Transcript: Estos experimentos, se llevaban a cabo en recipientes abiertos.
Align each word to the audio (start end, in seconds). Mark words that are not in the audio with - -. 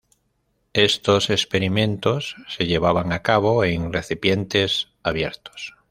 Estos 0.73 1.29
experimentos, 1.29 2.35
se 2.49 2.65
llevaban 2.65 3.11
a 3.11 3.21
cabo 3.21 3.63
en 3.63 3.93
recipientes 3.93 4.87
abiertos. 5.03 5.75